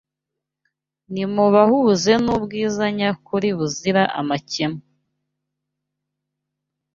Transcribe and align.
Nimubahuze 1.13 2.11
n’ubwiza 2.23 2.83
nyakuri 2.97 3.49
buzira 3.57 4.03
amakemwa 4.19 4.81